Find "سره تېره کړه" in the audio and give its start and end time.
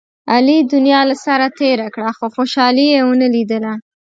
1.25-2.09